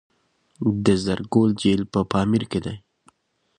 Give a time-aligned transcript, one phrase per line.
[0.85, 2.75] د زرکول جهیل په پامیر کې دی